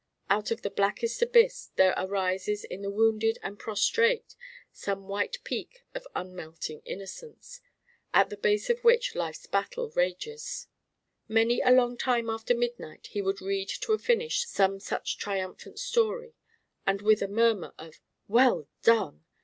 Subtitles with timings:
[0.31, 4.33] Out of the blackest abyss there arises in the wounded and prostrate
[4.71, 7.61] some white peak of unmelting innocence
[8.11, 10.65] at the base of which Life's battle rages.
[11.27, 11.67] Many a
[11.97, 16.33] time long after midnight he would read to a finish some such triumphant story;
[16.83, 19.23] and with a murmur of "Well done!"